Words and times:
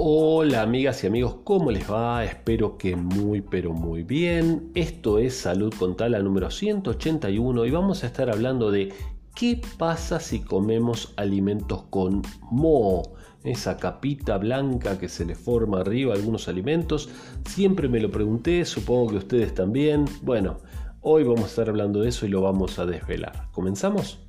Hola 0.00 0.62
amigas 0.62 1.02
y 1.02 1.08
amigos, 1.08 1.38
¿cómo 1.42 1.72
les 1.72 1.90
va? 1.90 2.24
Espero 2.24 2.78
que 2.78 2.94
muy 2.94 3.40
pero 3.40 3.72
muy 3.72 4.04
bien. 4.04 4.70
Esto 4.76 5.18
es 5.18 5.36
Salud 5.36 5.74
con 5.76 5.96
Tala 5.96 6.20
número 6.20 6.52
181 6.52 7.64
y 7.64 7.70
vamos 7.72 8.04
a 8.04 8.06
estar 8.06 8.30
hablando 8.30 8.70
de 8.70 8.92
qué 9.34 9.60
pasa 9.76 10.20
si 10.20 10.38
comemos 10.38 11.14
alimentos 11.16 11.82
con 11.90 12.22
moho. 12.52 13.16
Esa 13.42 13.76
capita 13.76 14.38
blanca 14.38 15.00
que 15.00 15.08
se 15.08 15.24
le 15.24 15.34
forma 15.34 15.80
arriba 15.80 16.14
a 16.14 16.16
algunos 16.16 16.46
alimentos. 16.46 17.08
Siempre 17.44 17.88
me 17.88 17.98
lo 17.98 18.12
pregunté, 18.12 18.64
supongo 18.66 19.10
que 19.10 19.16
ustedes 19.16 19.52
también. 19.52 20.04
Bueno, 20.22 20.58
hoy 21.00 21.24
vamos 21.24 21.42
a 21.42 21.48
estar 21.48 21.68
hablando 21.70 22.02
de 22.02 22.10
eso 22.10 22.24
y 22.24 22.28
lo 22.28 22.40
vamos 22.40 22.78
a 22.78 22.86
desvelar. 22.86 23.48
¿Comenzamos? 23.50 24.27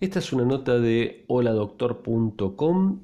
Esta 0.00 0.18
es 0.18 0.32
una 0.32 0.44
nota 0.44 0.78
de 0.78 1.24
holadoctor.com 1.28 3.00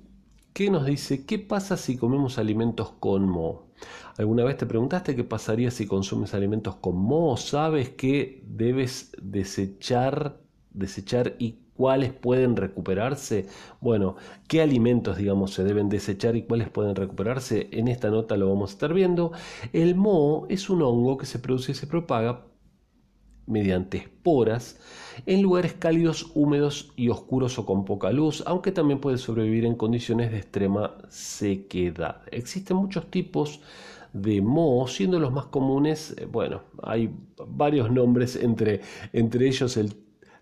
que 0.52 0.70
nos 0.70 0.86
dice 0.86 1.24
qué 1.26 1.38
pasa 1.38 1.76
si 1.76 1.96
comemos 1.96 2.38
alimentos 2.38 2.92
con 2.98 3.28
moho. 3.28 3.68
¿Alguna 4.18 4.44
vez 4.44 4.56
te 4.56 4.66
preguntaste 4.66 5.16
qué 5.16 5.24
pasaría 5.24 5.70
si 5.70 5.86
consumes 5.86 6.34
alimentos 6.34 6.76
con 6.76 6.96
moho? 6.96 7.36
¿Sabes 7.36 7.90
que 7.90 8.42
debes 8.46 9.12
desechar, 9.22 10.40
desechar 10.70 11.36
y 11.38 11.60
cuáles 11.74 12.12
pueden 12.12 12.56
recuperarse? 12.56 13.46
Bueno, 13.80 14.16
¿qué 14.48 14.60
alimentos, 14.60 15.16
digamos, 15.16 15.52
se 15.54 15.64
deben 15.64 15.88
desechar 15.88 16.36
y 16.36 16.42
cuáles 16.42 16.68
pueden 16.68 16.96
recuperarse? 16.96 17.68
En 17.72 17.88
esta 17.88 18.10
nota 18.10 18.36
lo 18.36 18.48
vamos 18.48 18.70
a 18.70 18.74
estar 18.74 18.92
viendo. 18.92 19.32
El 19.72 19.94
moho 19.94 20.46
es 20.50 20.68
un 20.68 20.82
hongo 20.82 21.16
que 21.16 21.27
se 21.27 21.38
produce 21.38 21.72
y 21.72 21.74
se 21.77 21.86
propaga 21.86 22.46
mediante 23.50 23.98
esporas 23.98 24.78
en 25.27 25.42
lugares 25.42 25.75
cálidos, 25.75 26.30
húmedos 26.34 26.92
y 26.97 27.08
oscuros 27.08 27.58
o 27.58 27.66
con 27.66 27.84
poca 27.84 28.11
luz, 28.11 28.42
aunque 28.47 28.72
también 28.72 29.00
puede 29.00 29.19
sobrevivir 29.19 29.64
en 29.66 29.75
condiciones 29.75 30.30
de 30.30 30.38
extrema 30.38 30.97
sequedad. 31.08 32.22
Existen 32.30 32.77
muchos 32.77 33.10
tipos 33.10 33.60
de 34.12 34.41
moho, 34.41 34.88
siendo 34.88 35.20
los 35.20 35.33
más 35.33 35.47
comunes, 35.47 36.14
eh, 36.19 36.27
bueno, 36.27 36.62
hay 36.83 37.10
varios 37.47 37.91
nombres, 37.91 38.36
entre, 38.36 38.80
entre 39.12 39.47
ellos 39.47 39.77
el 39.77 39.94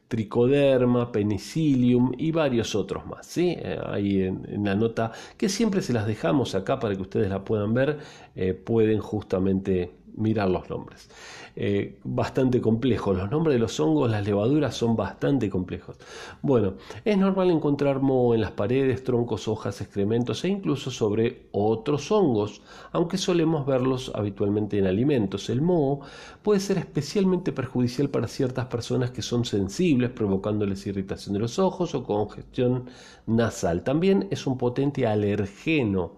tricoderma, 0.08 1.12
penicillium 1.12 2.12
y 2.16 2.32
varios 2.32 2.74
otros 2.74 3.06
más. 3.06 3.26
¿sí? 3.26 3.56
Eh, 3.58 3.78
ahí 3.84 4.22
en, 4.22 4.64
la 4.64 4.74
nota 4.74 5.12
que 5.36 5.48
siempre 5.48 5.82
se 5.82 5.92
las 5.92 6.06
dejamos 6.06 6.54
acá 6.54 6.78
para 6.78 6.96
que 6.96 7.02
ustedes 7.02 7.28
la 7.28 7.44
puedan 7.44 7.74
ver, 7.74 7.98
eh, 8.34 8.54
pueden 8.54 9.00
justamente 9.00 9.92
mirar 10.18 10.50
los 10.50 10.68
nombres. 10.68 11.08
Eh, 11.56 11.98
bastante 12.04 12.60
complejos. 12.60 13.16
Los 13.16 13.30
nombres 13.30 13.54
de 13.54 13.58
los 13.58 13.80
hongos, 13.80 14.10
las 14.10 14.24
levaduras 14.24 14.76
son 14.76 14.94
bastante 14.96 15.50
complejos. 15.50 15.96
Bueno, 16.42 16.74
es 17.04 17.18
normal 17.18 17.50
encontrar 17.50 18.00
moho 18.00 18.34
en 18.34 18.40
las 18.40 18.52
paredes, 18.52 19.02
troncos, 19.02 19.48
hojas, 19.48 19.80
excrementos 19.80 20.44
e 20.44 20.48
incluso 20.48 20.90
sobre 20.90 21.46
otros 21.52 22.12
hongos, 22.12 22.62
aunque 22.92 23.18
solemos 23.18 23.66
verlos 23.66 24.12
habitualmente 24.14 24.78
en 24.78 24.86
alimentos. 24.86 25.50
El 25.50 25.62
moho 25.62 26.00
puede 26.42 26.60
ser 26.60 26.78
especialmente 26.78 27.52
perjudicial 27.52 28.08
para 28.08 28.28
ciertas 28.28 28.66
personas 28.66 29.10
que 29.10 29.22
son 29.22 29.44
sensibles, 29.44 30.10
provocándoles 30.10 30.86
irritación 30.86 31.34
de 31.34 31.40
los 31.40 31.58
ojos 31.58 31.94
o 31.94 32.04
congestión 32.04 32.84
nasal. 33.26 33.82
También 33.82 34.28
es 34.30 34.46
un 34.46 34.58
potente 34.58 35.06
alergeno 35.06 36.12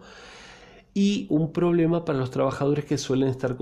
y 1.00 1.24
un 1.30 1.50
problema 1.50 2.04
para 2.04 2.18
los 2.18 2.30
trabajadores 2.30 2.84
que 2.84 2.98
suelen 2.98 3.30
estar 3.30 3.56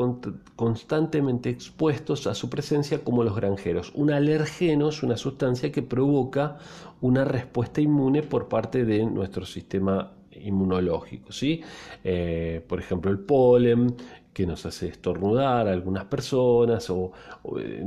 constantemente 0.57 1.49
expuestos 1.51 2.27
a 2.27 2.35
su 2.35 2.51
presencia 2.51 3.05
como 3.05 3.23
los 3.23 3.37
granjeros. 3.37 3.93
Un 3.95 4.11
alergeno 4.11 4.89
es 4.89 5.05
una 5.05 5.17
sustancia 5.17 5.71
que 5.71 5.83
provoca 5.83 6.59
una 7.01 7.25
respuesta 7.25 7.81
inmune 7.81 8.25
por 8.25 8.49
parte 8.49 8.85
de 8.85 9.07
nuestro 9.07 9.47
sistema 9.47 10.15
inmunológico. 10.33 11.31
¿sí? 11.31 11.63
Eh, 12.03 12.61
por 12.67 12.81
ejemplo, 12.81 13.09
el 13.09 13.21
polen 13.21 13.95
que 14.33 14.45
nos 14.45 14.67
hace 14.67 14.89
estornudar 14.89 15.69
a 15.69 15.73
algunas 15.73 16.07
personas 16.07 16.91
o, 16.91 17.13
eh, 17.57 17.85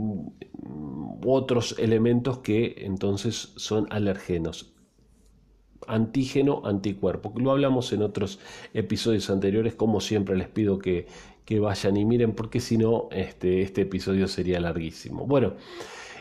otros 1.25 1.75
elementos 1.77 2.37
que 2.37 2.75
entonces 2.85 3.51
son 3.57 3.85
alergenos 3.89 4.71
antígeno, 5.87 6.61
anticuerpo. 6.65 7.33
Lo 7.37 7.51
hablamos 7.51 7.91
en 7.93 8.03
otros 8.03 8.39
episodios 8.73 9.29
anteriores, 9.29 9.75
como 9.75 10.01
siempre 10.01 10.35
les 10.35 10.47
pido 10.47 10.79
que, 10.79 11.07
vayan 11.59 11.97
y 11.97 12.05
miren, 12.05 12.33
porque 12.33 12.61
si 12.61 12.77
no, 12.77 13.09
este, 13.11 13.61
este 13.61 13.81
episodio 13.81 14.29
sería 14.29 14.61
larguísimo. 14.61 15.27
Bueno, 15.27 15.55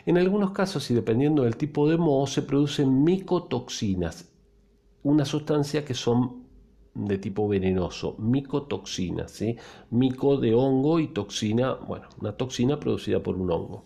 en 0.04 0.18
algunos 0.18 0.50
casos 0.50 0.90
y 0.90 0.94
dependiendo 0.94 1.44
del 1.44 1.56
tipo 1.56 1.88
de 1.88 1.96
moho, 1.96 2.26
se 2.26 2.42
producen 2.42 3.04
micotoxinas, 3.04 4.28
una 5.04 5.24
sustancia 5.24 5.84
que 5.84 5.94
son 5.94 6.46
de 6.94 7.18
tipo 7.18 7.46
venenoso, 7.48 8.16
micotoxinas, 8.18 9.30
¿sí? 9.30 9.56
mico 9.90 10.36
de 10.36 10.54
hongo 10.54 10.98
y 10.98 11.08
toxina, 11.08 11.74
bueno, 11.74 12.08
una 12.20 12.32
toxina 12.32 12.80
producida 12.80 13.22
por 13.22 13.36
un 13.36 13.50
hongo. 13.50 13.84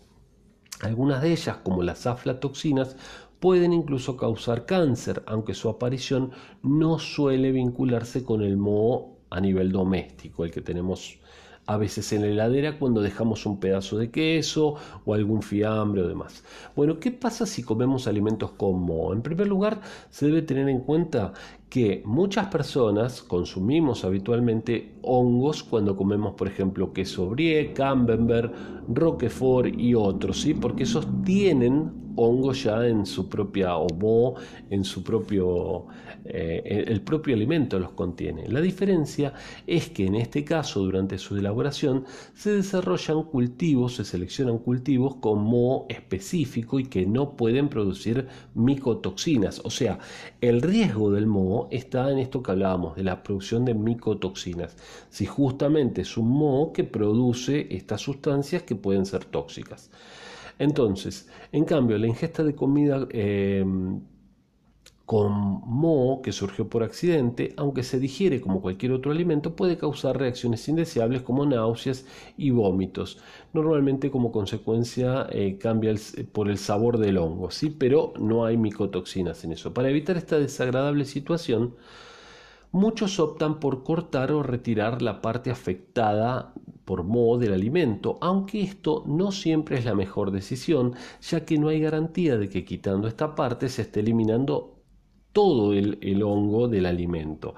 Algunas 0.81 1.23
de 1.23 1.33
ellas, 1.33 1.59
como 1.63 1.83
las 1.83 2.07
aflatoxinas, 2.07 2.97
pueden 3.45 3.75
incluso 3.75 4.17
causar 4.17 4.65
cáncer, 4.65 5.23
aunque 5.27 5.53
su 5.53 5.69
aparición 5.69 6.31
no 6.63 6.99
suele 6.99 7.53
vincularse 7.53 8.25
con 8.25 8.41
el 8.41 8.57
moho 8.57 9.19
a 9.29 9.39
nivel 9.39 9.71
doméstico, 9.71 10.47
el 10.47 10.51
que 10.51 10.63
tenemos 10.63 11.19
a 11.67 11.77
veces 11.77 12.11
en 12.15 12.23
la 12.23 12.29
heladera 12.29 12.79
cuando 12.79 13.03
dejamos 13.03 13.45
un 13.45 13.61
pedazo 13.61 13.99
de 13.99 14.11
queso 14.11 14.77
o 15.05 15.13
algún 15.13 15.43
fiambre 15.43 16.01
o 16.01 16.09
demás. 16.09 16.43
Bueno, 16.75 16.99
¿qué 16.99 17.11
pasa 17.11 17.45
si 17.45 17.63
comemos 17.63 18.07
alimentos 18.07 18.53
con 18.53 18.81
moho? 18.81 19.13
En 19.13 19.21
primer 19.21 19.47
lugar, 19.47 19.83
se 20.09 20.25
debe 20.25 20.41
tener 20.41 20.71
en 20.71 20.81
cuenta 20.81 21.35
que 21.75 22.03
muchas 22.05 22.47
personas 22.47 23.21
consumimos 23.21 24.05
habitualmente 24.05 24.95
hongos 25.03 25.65
cuando 25.65 25.97
comemos, 25.97 26.35
por 26.35 26.47
ejemplo, 26.47 26.93
queso 26.93 27.31
brie, 27.31 27.73
camembert, 27.73 28.55
roquefort 28.87 29.77
y 29.77 29.93
otros, 29.93 30.41
¿sí? 30.41 30.55
Porque 30.55 30.85
esos 30.85 31.05
tienen 31.25 31.91
hongo 32.17 32.53
ya 32.53 32.87
en 32.87 33.05
su 33.05 33.29
propia 33.29 33.77
o 33.77 34.37
en 34.71 34.85
su 34.85 35.03
propio 35.03 35.87
eh, 36.25 36.85
el 36.87 37.03
propio 37.03 37.35
alimento 37.35 37.79
los 37.79 37.93
contiene. 37.93 38.49
La 38.49 38.61
diferencia 38.61 39.35
es 39.67 39.91
que 39.91 40.07
en 40.07 40.15
este 40.15 40.43
caso 40.45 40.81
durante 40.81 41.19
su 41.19 41.37
elaboración 41.37 42.05
se 42.33 42.53
desarrollan 42.53 43.25
cultivos, 43.25 43.97
se 43.97 44.05
seleccionan 44.05 44.59
cultivos 44.59 45.17
con 45.17 45.45
moho 45.45 45.87
específico 45.89 46.81
y 46.81 46.85
que 46.85 47.05
no 47.05 47.37
pueden 47.37 47.69
producir 47.69 48.27
micotoxinas. 48.55 49.61
O 49.65 49.71
sea, 49.71 49.99
el 50.41 50.63
riesgo 50.63 51.11
del 51.11 51.27
moho 51.27 51.64
está 51.71 52.11
en 52.11 52.19
esto 52.19 52.43
que 52.43 52.53
hablábamos 52.53 52.97
de 52.97 53.05
la 53.05 53.23
producción 53.23 53.65
de 53.65 53.75
micotoxinas. 53.75 54.77
Si 55.11 55.27
justamente 55.27 56.03
es 56.03 56.17
un 56.17 56.29
moho 56.31 56.73
que 56.73 56.85
produce 56.85 57.67
estas 57.71 58.01
sustancias 58.03 58.63
que 58.63 58.77
pueden 58.77 59.07
ser 59.07 59.25
tóxicas. 59.25 59.91
Entonces, 60.59 61.29
en 61.53 61.65
cambio, 61.65 61.99
la 61.99 62.07
ingesta 62.07 62.45
de 62.45 62.55
comida 62.55 63.07
eh, 63.11 63.65
con 65.07 65.33
moho 65.67 66.23
que 66.23 66.33
surgió 66.33 66.69
por 66.69 66.83
accidente, 66.83 67.53
aunque 67.57 67.83
se 67.83 67.99
digiere 67.99 68.41
como 68.41 68.63
cualquier 68.63 68.93
otro 68.93 69.13
alimento, 69.13 69.55
puede 69.55 69.77
causar 69.77 70.19
reacciones 70.19 70.67
indeseables 70.69 71.23
como 71.23 71.45
náuseas 71.45 72.07
y 72.39 72.51
vómitos. 72.51 73.19
Normalmente 73.53 74.11
como 74.11 74.33
consecuencia 74.33 75.27
eh, 75.31 75.59
cambia 75.59 75.95
por 76.33 76.49
el 76.49 76.57
sabor 76.59 76.99
del 76.99 77.19
hongo, 77.19 77.51
¿sí? 77.51 77.69
pero 77.71 78.15
no 78.19 78.47
hay 78.47 78.57
micotoxinas 78.57 79.45
en 79.45 79.53
eso. 79.53 79.75
Para 79.75 79.91
evitar 79.91 80.17
esta 80.17 80.39
desagradable 80.39 81.05
situación, 81.05 81.75
muchos 82.73 83.21
optan 83.21 83.61
por 83.61 83.85
cortar 83.85 84.33
o 84.33 84.43
retirar 84.43 85.03
la 85.03 85.21
parte 85.21 85.51
afectada 85.51 86.55
por 86.87 87.05
moho 87.05 87.39
del 87.39 87.53
alimento, 87.53 88.19
aunque 88.21 88.63
esto 88.63 89.05
no 89.07 89.33
siempre 89.33 89.79
es 89.79 89.85
la 89.85 89.95
mejor 89.95 90.31
decisión, 90.31 90.95
ya 91.23 91.45
que 91.45 91.59
no 91.59 91.69
hay 91.69 91.81
garantía 91.81 92.37
de 92.37 92.49
que 92.49 92.65
quitando 92.65 93.07
esta 93.09 93.35
parte 93.35 93.69
se 93.69 93.83
esté 93.83 94.01
eliminando 94.01 94.74
todo 95.35 95.75
el, 95.75 96.23
hongo 96.23 96.69
del 96.69 96.87
alimento. 96.87 97.55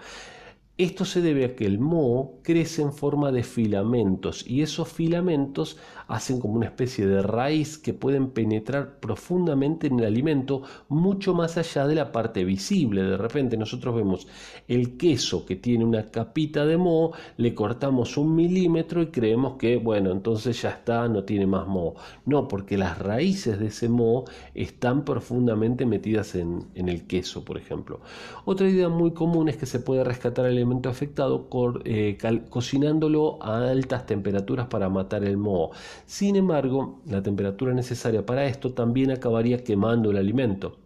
Esto 0.78 1.06
se 1.06 1.22
debe 1.22 1.46
a 1.46 1.56
que 1.56 1.64
el 1.64 1.78
moho 1.78 2.42
crece 2.42 2.82
en 2.82 2.92
forma 2.92 3.32
de 3.32 3.42
filamentos 3.42 4.44
y 4.46 4.60
esos 4.60 4.86
filamentos 4.88 5.78
hacen 6.06 6.38
como 6.38 6.52
una 6.52 6.66
especie 6.66 7.06
de 7.06 7.22
raíz 7.22 7.78
que 7.78 7.94
pueden 7.94 8.28
penetrar 8.32 9.00
profundamente 9.00 9.86
en 9.86 10.00
el 10.00 10.04
alimento 10.04 10.64
mucho 10.90 11.32
más 11.32 11.56
allá 11.56 11.86
de 11.86 11.94
la 11.94 12.12
parte 12.12 12.44
visible. 12.44 13.02
De 13.04 13.16
repente 13.16 13.56
nosotros 13.56 13.96
vemos 13.96 14.28
el 14.68 14.98
queso 14.98 15.46
que 15.46 15.56
tiene 15.56 15.82
una 15.82 16.10
capita 16.10 16.66
de 16.66 16.76
moho, 16.76 17.12
le 17.38 17.54
cortamos 17.54 18.18
un 18.18 18.36
milímetro 18.36 19.00
y 19.00 19.06
creemos 19.06 19.56
que 19.56 19.78
bueno, 19.78 20.12
entonces 20.12 20.60
ya 20.60 20.68
está, 20.72 21.08
no 21.08 21.24
tiene 21.24 21.46
más 21.46 21.66
moho. 21.66 21.94
No, 22.26 22.48
porque 22.48 22.76
las 22.76 22.98
raíces 22.98 23.58
de 23.58 23.68
ese 23.68 23.88
moho 23.88 24.24
están 24.52 25.06
profundamente 25.06 25.86
metidas 25.86 26.34
en, 26.34 26.66
el 26.74 27.06
queso, 27.06 27.46
por 27.46 27.56
ejemplo. 27.56 28.02
Otra 28.44 28.68
idea 28.68 28.90
muy 28.90 29.12
común 29.12 29.48
es 29.48 29.56
que 29.56 29.64
se 29.64 29.80
puede 29.80 30.04
rescatar 30.04 30.44
el 30.44 30.65
afectado 30.88 31.48
eh, 31.84 32.18
cocinándolo 32.50 33.38
a 33.42 33.70
altas 33.70 34.06
temperaturas 34.06 34.66
para 34.66 34.88
matar 34.88 35.24
el 35.24 35.36
moho. 35.36 35.70
Sin 36.06 36.36
embargo, 36.36 37.00
la 37.06 37.22
temperatura 37.22 37.72
necesaria 37.74 38.24
para 38.24 38.46
esto 38.46 38.72
también 38.72 39.10
acabaría 39.10 39.64
quemando 39.64 40.10
el 40.10 40.16
alimento. 40.18 40.78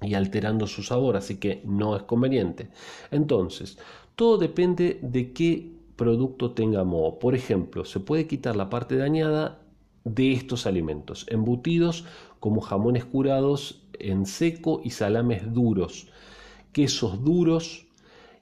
y 0.00 0.14
alterando 0.14 0.66
su 0.68 0.82
sabor, 0.84 1.16
así 1.16 1.38
que 1.38 1.60
no 1.64 1.96
es 1.96 2.04
conveniente. 2.04 2.70
Entonces, 3.10 3.78
todo 4.14 4.38
depende 4.38 5.00
de 5.02 5.32
qué 5.32 5.72
producto 5.96 6.52
tenga 6.52 6.84
moho. 6.84 7.18
Por 7.18 7.34
ejemplo, 7.34 7.84
se 7.84 7.98
puede 8.00 8.28
quitar 8.28 8.54
la 8.54 8.70
parte 8.70 8.96
dañada 8.96 9.60
de 10.04 10.32
estos 10.32 10.66
alimentos, 10.66 11.26
embutidos 11.28 12.04
como 12.40 12.60
jamones 12.60 13.04
curados 13.04 13.82
en 13.98 14.26
seco 14.26 14.80
y 14.84 14.90
salames 14.90 15.52
duros, 15.52 16.08
quesos 16.72 17.24
duros 17.24 17.87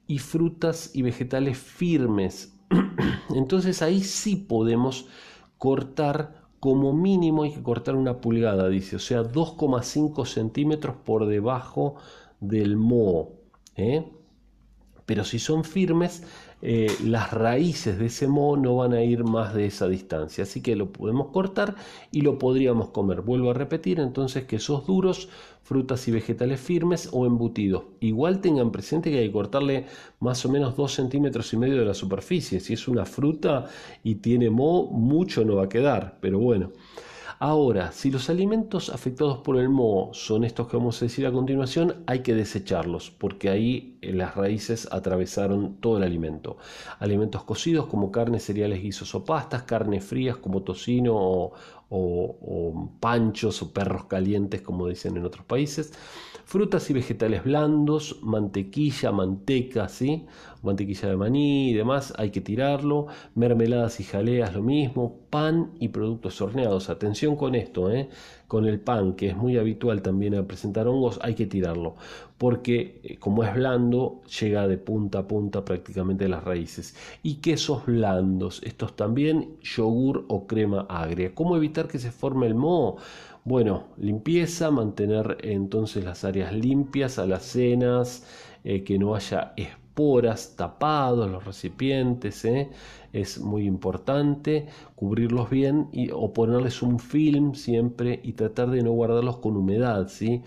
y 0.07 0.19
frutas 0.19 0.91
y 0.95 1.03
vegetales 1.03 1.59
firmes. 1.59 2.55
Entonces 3.35 3.83
ahí 3.83 4.03
sí 4.03 4.37
podemos 4.37 5.07
cortar 5.59 6.47
como 6.61 6.93
mínimo 6.93 7.45
hay 7.45 7.53
que 7.53 7.63
cortar 7.63 7.95
una 7.95 8.21
pulgada, 8.21 8.69
dice, 8.69 8.97
o 8.97 8.99
sea, 8.99 9.23
2,5 9.23 10.27
centímetros 10.27 10.97
por 10.97 11.27
debajo 11.27 11.97
del 12.41 12.77
moho. 12.77 13.35
¿eh? 13.77 14.11
Pero 15.05 15.25
si 15.25 15.39
son 15.39 15.65
firmes, 15.65 16.25
eh, 16.63 16.91
las 17.05 17.33
raíces 17.33 17.99
de 17.99 18.07
ese 18.07 18.27
moho 18.27 18.57
no 18.57 18.77
van 18.77 18.95
a 18.95 19.03
ir 19.03 19.25
más 19.25 19.55
de 19.55 19.67
esa 19.67 19.89
distancia. 19.89 20.45
Así 20.45 20.63
que 20.63 20.75
lo 20.77 20.91
podemos 20.93 21.29
cortar 21.29 21.77
y 22.11 22.23
lo 22.23 22.39
podríamos 22.39 22.89
comer. 22.89 23.21
Vuelvo 23.21 23.51
a 23.51 23.55
repetir 23.55 24.01
entonces 24.01 24.45
que 24.45 24.57
esos 24.57 24.87
duros, 24.87 25.29
frutas 25.63 26.07
y 26.09 26.13
vegetales 26.13 26.61
firmes 26.61 27.09
o 27.13 27.27
embutidos. 27.27 27.85
Igual 28.01 28.41
tengan 28.41 28.73
presente 28.73 29.11
que 29.11 29.19
hay 29.19 29.27
que 29.27 29.33
cortarle 29.33 29.87
más 30.21 30.45
o 30.47 30.49
menos 30.49 30.77
2 30.77 30.93
centímetros 30.93 31.53
y 31.53 31.57
medio 31.57 31.79
de 31.79 31.85
la 31.85 31.95
superficie. 31.95 32.61
Si 32.61 32.73
es 32.73 32.89
una 32.89 33.05
fruta 33.05 33.67
y 34.03 34.17
tiene 34.17 34.51
moho, 34.51 34.91
mucho 34.91 35.45
no 35.45 35.57
va 35.57 35.65
a 35.65 35.69
quedar. 35.69 36.19
Pero 36.21 36.39
bueno. 36.39 36.73
Ahora, 37.39 37.93
si 37.93 38.11
los 38.11 38.31
alimentos 38.31 38.89
afectados 38.89 39.39
por 39.39 39.59
el 39.59 39.69
moho 39.69 40.13
son 40.15 40.45
estos 40.45 40.69
que 40.69 40.77
vamos 40.77 41.01
a 41.03 41.05
decir 41.05 41.27
a 41.27 41.33
continuación, 41.33 42.03
hay 42.07 42.21
que 42.23 42.35
desecharlos 42.35 43.11
porque 43.11 43.51
ahí 43.51 43.99
eh, 44.01 44.13
las 44.13 44.35
raíces 44.37 44.89
atravesaron 44.91 45.77
todo 45.81 45.99
el 45.99 46.05
alimento. 46.05 46.57
Alimentos 46.99 47.45
cocidos 47.45 47.87
como 47.87 48.11
carnes, 48.11 48.45
cereales, 48.45 48.83
guisos 48.83 49.15
o 49.15 49.25
pastas, 49.25 49.65
carnes 49.65 50.05
frías 50.05 50.37
como 50.39 50.63
tocino 50.63 51.15
o, 51.15 51.53
o 51.91 52.91
panchos 53.01 53.63
o 53.63 53.73
perros 53.73 54.05
calientes 54.07 54.63
como 54.63 54.89
dicen 54.89 55.17
en 55.17 55.25
otros 55.25 55.45
países 55.45 55.93
frutas 56.47 56.89
y 56.91 56.93
vegetales 56.95 57.43
blandos, 57.43 58.21
mantequilla, 58.23 59.11
manteca, 59.11 59.89
¿sí? 59.89 60.27
Mantequilla 60.63 61.09
de 61.09 61.17
maní 61.17 61.71
y 61.71 61.75
demás, 61.75 62.13
hay 62.17 62.31
que 62.31 62.41
tirarlo, 62.41 63.07
mermeladas 63.35 64.01
y 64.01 64.05
jaleas 64.05 64.55
lo 64.55 64.63
mismo, 64.63 65.17
pan 65.31 65.73
y 65.79 65.89
productos 65.89 66.41
horneados. 66.41 66.91
Atención 66.91 67.37
con 67.37 67.55
esto, 67.55 67.91
¿eh? 67.91 68.09
con 68.49 68.67
el 68.67 68.81
pan, 68.81 69.15
que 69.15 69.29
es 69.29 69.37
muy 69.37 69.59
habitual 69.59 70.03
también 70.03 70.35
a 70.35 70.47
presentar 70.47 70.87
hongos, 70.87 71.19
hay 71.23 71.35
que 71.35 71.47
tirarlo, 71.47 71.97
porque 72.39 73.01
eh, 73.03 73.17
como 73.19 73.43
es 73.43 73.55
blando, 73.55 74.23
llega 74.41 74.69
de 74.69 74.79
punta 74.79 75.21
a 75.21 75.29
punta 75.29 75.65
prácticamente 75.65 76.29
las 76.29 76.45
raíces. 76.45 76.97
Y 77.23 77.37
quesos 77.37 77.87
blandos, 77.87 78.63
estos 78.65 78.95
también, 78.97 79.57
yogur 79.63 80.25
o 80.29 80.47
crema 80.47 80.87
agria. 80.89 81.35
¿Cómo 81.35 81.57
evitar 81.57 81.89
que 81.89 81.99
se 81.99 82.11
forme 82.13 82.47
el 82.47 82.55
moho? 82.55 82.99
Bueno, 83.45 83.85
limpieza, 83.97 84.71
mantener 84.71 85.39
entonces 85.43 86.05
las 86.05 86.25
áreas 86.25 86.53
limpias, 86.53 87.19
alacenas, 87.19 88.27
eh, 88.65 88.83
que 88.83 88.99
no 88.99 89.15
haya 89.15 89.55
esporas 89.97 90.57
tapados 90.57 91.31
los 91.31 91.43
recipientes, 91.47 92.45
¿eh? 92.45 92.69
es 93.15 93.39
muy 93.39 93.65
importante 93.65 94.67
cubrirlos 94.95 95.49
bien 95.49 95.89
y, 95.91 96.11
o 96.13 96.35
ponerles 96.35 96.83
un 96.83 96.99
film 96.99 97.55
siempre 97.55 98.21
y 98.23 98.35
tratar 98.35 98.69
de 98.69 98.83
no 98.83 98.91
guardarlos 98.91 99.39
con 99.39 99.57
humedad. 99.57 100.09
¿sí? 100.09 100.43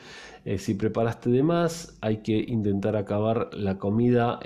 Eh, 0.46 0.60
si 0.60 0.76
preparaste 0.76 1.32
de 1.32 1.42
más, 1.42 1.98
hay 2.00 2.18
que 2.18 2.38
intentar 2.38 2.96
acabar 2.96 3.50
la 3.54 3.80
comida 3.80 4.40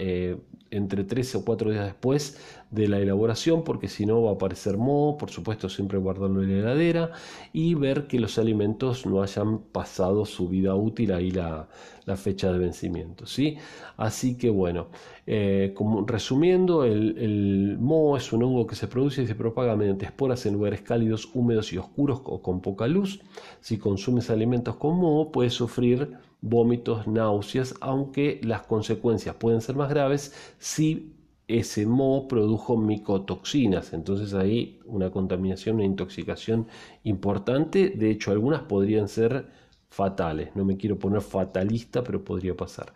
entre 0.71 1.03
3 1.03 1.35
o 1.35 1.43
4 1.43 1.71
días 1.71 1.85
después 1.85 2.37
de 2.73 2.87
la 2.87 2.99
elaboración, 2.99 3.63
porque 3.63 3.87
si 3.87 4.05
no 4.05 4.23
va 4.23 4.31
a 4.31 4.33
aparecer 4.33 4.77
moho, 4.77 5.17
por 5.17 5.29
supuesto 5.29 5.69
siempre 5.69 5.99
guardarlo 5.99 6.41
en 6.41 6.51
la 6.51 6.59
heladera 6.59 7.11
y 7.53 7.75
ver 7.75 8.07
que 8.07 8.19
los 8.19 8.37
alimentos 8.39 9.05
no 9.05 9.21
hayan 9.21 9.59
pasado 9.59 10.25
su 10.25 10.49
vida 10.49 10.75
útil 10.75 11.13
ahí 11.13 11.31
la, 11.31 11.67
fecha 12.15 12.51
de 12.51 12.59
vencimiento. 12.59 13.25
¿sí? 13.25 13.57
Así 13.95 14.37
que 14.37 14.49
bueno, 14.49 14.87
eh, 15.27 15.71
como, 15.75 16.05
resumiendo, 16.05 16.83
el, 16.83 17.17
el 17.17 17.77
moho 17.79 18.17
es 18.17 18.33
un 18.33 18.43
hongo 18.43 18.65
que 18.65 18.75
se 18.75 18.87
produce 18.87 19.21
y 19.21 19.27
se 19.27 19.35
propaga 19.35 19.75
mediante 19.75 20.05
esporas 20.05 20.45
en 20.45 20.53
lugares 20.53 20.81
cálidos, 20.81 21.29
húmedos 21.33 21.71
y 21.73 21.77
oscuros 21.77 22.21
o 22.25 22.41
con 22.41 22.61
poca 22.61 22.87
luz. 22.87 23.21
Si 23.61 23.77
consumes 23.77 24.29
alimentos 24.29 24.75
con 24.77 24.97
moho, 24.97 25.31
puedes 25.31 25.53
sufrir 25.53 26.17
vómitos, 26.41 27.07
náuseas, 27.07 27.75
aunque 27.79 28.41
las 28.43 28.63
consecuencias 28.63 29.35
pueden 29.35 29.61
ser 29.61 29.75
más 29.75 29.89
graves 29.89 30.33
si 30.59 31.13
ese 31.59 31.85
moho 31.85 32.27
produjo 32.27 32.77
micotoxinas. 32.77 33.93
Entonces 33.93 34.33
ahí 34.33 34.79
una 34.85 35.11
contaminación, 35.11 35.75
una 35.75 35.85
intoxicación 35.85 36.67
importante. 37.03 37.89
De 37.89 38.09
hecho, 38.09 38.31
algunas 38.31 38.61
podrían 38.61 39.07
ser 39.07 39.47
fatales. 39.89 40.55
No 40.55 40.65
me 40.65 40.77
quiero 40.77 40.97
poner 40.97 41.21
fatalista, 41.21 42.03
pero 42.03 42.23
podría 42.23 42.55
pasar. 42.55 42.93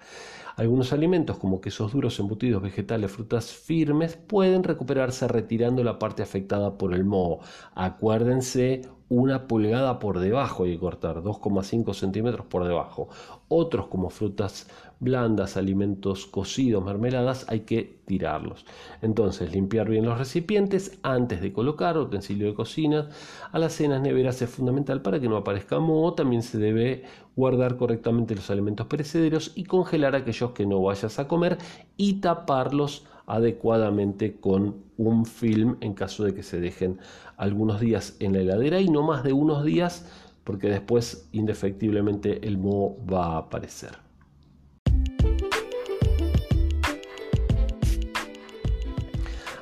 Algunos 0.55 0.91
alimentos 0.91 1.37
como 1.37 1.61
quesos 1.61 1.91
duros, 1.93 2.19
embutidos, 2.19 2.63
vegetales, 2.63 3.11
frutas 3.11 3.51
firmes 3.53 4.15
pueden 4.17 4.63
recuperarse 4.63 5.27
retirando 5.27 5.83
la 5.83 5.99
parte 5.99 6.23
afectada 6.23 6.77
por 6.79 6.95
el 6.95 7.05
moho. 7.05 7.39
Acuérdense 7.75 8.81
una 9.09 9.47
pulgada 9.47 9.99
por 9.99 10.19
debajo 10.19 10.63
hay 10.63 10.73
que 10.73 10.79
cortar, 10.79 11.21
2,5 11.23 11.93
centímetros 11.93 12.45
por 12.45 12.65
debajo. 12.65 13.09
Otros 13.47 13.87
como 13.87 14.09
frutas 14.09 14.67
blandas, 14.99 15.57
alimentos 15.57 16.25
cocidos, 16.25 16.83
mermeladas, 16.83 17.45
hay 17.49 17.61
que 17.61 18.01
tirarlos. 18.05 18.65
Entonces, 19.01 19.51
limpiar 19.51 19.89
bien 19.89 20.05
los 20.05 20.17
recipientes 20.17 20.99
antes 21.03 21.41
de 21.41 21.53
colocar 21.53 21.97
utensilio 21.97 22.47
de 22.47 22.53
cocina. 22.53 23.09
A 23.51 23.59
las 23.59 23.73
cenas 23.73 24.01
neveras 24.01 24.41
es 24.41 24.49
fundamental 24.49 25.01
para 25.01 25.19
que 25.19 25.29
no 25.29 25.37
aparezca 25.37 25.79
moho. 25.79 26.13
También 26.13 26.43
se 26.43 26.57
debe 26.57 27.03
guardar 27.35 27.77
correctamente 27.77 28.35
los 28.35 28.49
alimentos 28.49 28.87
perecederos 28.87 29.51
y 29.55 29.65
congelar 29.65 30.15
aquellos 30.15 30.51
que 30.51 30.65
no 30.65 30.81
vayas 30.81 31.19
a 31.19 31.27
comer 31.27 31.57
y 31.95 32.15
taparlos 32.15 33.05
adecuadamente 33.27 34.39
con 34.39 34.77
un 34.97 35.25
film 35.25 35.77
en 35.81 35.93
caso 35.93 36.23
de 36.23 36.33
que 36.33 36.43
se 36.43 36.59
dejen 36.59 36.97
algunos 37.35 37.79
días 37.79 38.15
en 38.19 38.33
la 38.33 38.39
heladera 38.39 38.79
y 38.79 38.89
no 38.89 39.03
más 39.03 39.23
de 39.23 39.33
unos 39.33 39.63
días 39.63 40.07
porque 40.43 40.69
después 40.69 41.27
indefectiblemente 41.33 42.47
el 42.47 42.57
moho 42.57 42.97
va 43.05 43.33
a 43.33 43.37
aparecer. 43.37 44.06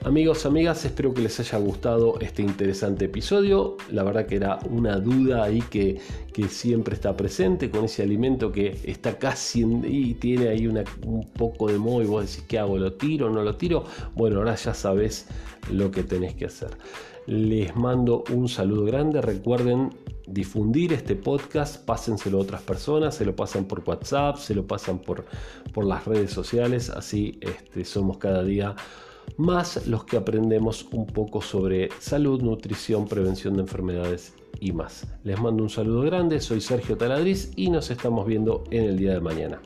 Amigos, 0.06 0.46
amigas, 0.46 0.86
espero 0.86 1.16
que 1.16 1.24
les 1.24 1.40
haya 1.40 1.58
gustado 1.58 2.20
este 2.20 2.44
interesante 2.44 3.06
episodio. 3.06 3.76
La 3.90 4.04
verdad 4.04 4.28
que 4.28 4.36
era 4.36 4.60
una 4.70 5.00
duda 5.00 5.44
ahí 5.44 5.64
que, 5.64 6.00
que 6.32 6.48
siempre 6.48 6.94
está 6.94 7.18
presente 7.18 7.72
con 7.72 7.86
ese 7.86 8.04
alimento 8.04 8.52
que 8.52 8.80
está 8.84 9.18
casi 9.18 9.64
y 9.64 10.14
tiene 10.14 10.50
ahí 10.50 10.68
un 10.68 11.28
poco 11.34 11.72
de 11.72 11.80
moho 11.80 12.04
y 12.04 12.06
vos 12.06 12.22
decís, 12.22 12.46
¿qué 12.48 12.60
hago? 12.60 12.78
¿Lo 12.78 12.94
tiro? 12.94 13.32
¿No 13.32 13.42
lo 13.42 13.56
tiro? 13.56 13.86
Bueno, 14.14 14.38
ahora 14.38 14.54
ya 14.54 14.76
sabes 14.76 15.26
lo 15.72 15.90
que 15.90 16.04
tenés 16.04 16.36
que 16.36 16.46
hacer. 16.46 16.70
Les 17.26 17.76
mando 17.76 18.26
un 18.32 18.48
saludo 18.48 18.86
grande. 18.86 19.22
Recuerden 19.22 19.90
difundir 20.28 20.94
este 20.94 21.16
podcast, 21.16 21.84
pásenselo 21.84 22.38
a 22.38 22.42
otras 22.42 22.62
personas, 22.62 23.16
se 23.16 23.26
lo 23.26 23.36
pasan 23.36 23.66
por 23.66 23.82
WhatsApp, 23.84 24.38
se 24.38 24.54
lo 24.54 24.68
pasan 24.68 25.00
por, 25.00 25.26
por 25.74 25.84
las 25.84 26.06
redes 26.06 26.32
sociales. 26.32 26.92
Así 26.92 27.40
este, 27.42 27.84
somos 27.86 28.20
cada 28.20 28.44
día 28.44 28.76
más 29.38 29.88
los 29.88 30.05
que 30.05 30.17
aprendemos 30.17 30.88
un 30.91 31.05
poco 31.05 31.41
sobre 31.41 31.89
salud, 32.00 32.41
nutrición, 32.41 33.08
prevención 33.08 33.55
de 33.55 33.62
enfermedades 33.62 34.34
y 34.60 34.72
más. 34.72 35.05
Les 35.24 35.39
mando 35.39 35.63
un 35.63 35.70
saludo 35.70 36.01
grande, 36.01 36.39
soy 36.39 36.62
Sergio 36.62 36.98
Taladriz 36.98 37.51
y 37.55 37.70
nos 37.70 37.91
estamos 37.91 38.25
viendo 38.25 38.63
en 38.72 38.86
el 38.86 38.98
día 38.98 39.13
de 39.13 39.22
mañana. 39.22 39.62